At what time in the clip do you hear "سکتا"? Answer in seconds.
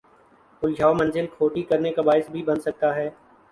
2.59-2.95